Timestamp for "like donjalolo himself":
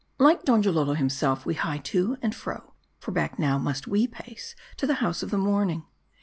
0.27-1.45